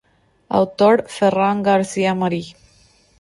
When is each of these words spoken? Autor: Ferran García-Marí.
Autor: 0.59 0.97
Ferran 1.15 1.61
García-Marí. 1.67 2.43